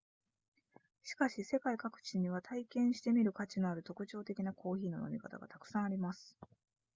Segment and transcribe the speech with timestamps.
[1.03, 6.35] しかし世界各地には体験してみる価値のある特徴的なコーヒーの飲み方がたくさんあります